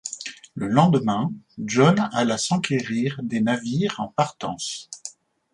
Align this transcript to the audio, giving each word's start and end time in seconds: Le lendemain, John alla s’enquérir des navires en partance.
Le 0.55 0.67
lendemain, 0.67 1.31
John 1.63 2.09
alla 2.11 2.39
s’enquérir 2.39 3.19
des 3.21 3.39
navires 3.39 3.99
en 3.99 4.07
partance. 4.07 4.89